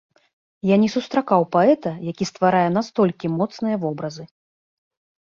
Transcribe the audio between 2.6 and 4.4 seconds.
настолькі моцныя вобразы.